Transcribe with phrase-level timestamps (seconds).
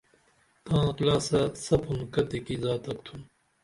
[0.65, 3.21] تاں کِلاسہ سپُن کتیکی زاتک تُھن؟